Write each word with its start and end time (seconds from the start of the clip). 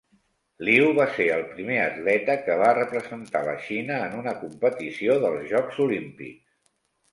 Liu 0.69 0.85
va 0.99 1.05
ser 1.17 1.27
el 1.35 1.43
primer 1.49 1.77
atleta 1.81 2.37
que 2.47 2.57
va 2.63 2.71
representar 2.79 3.43
la 3.51 3.55
Xina 3.67 4.01
en 4.07 4.19
una 4.23 4.35
competició 4.43 5.21
dels 5.29 5.47
jocs 5.55 5.81
olímpics. 5.89 6.45